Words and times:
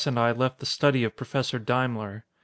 and 0.07 0.17
I 0.17 0.31
left 0.31 0.57
the 0.57 0.65
study 0.65 1.03
of 1.03 1.15
Professor 1.15 1.59
Daimler. 1.59 2.25